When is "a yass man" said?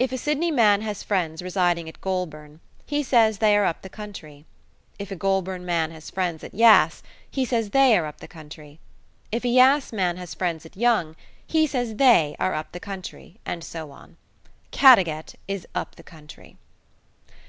9.44-10.16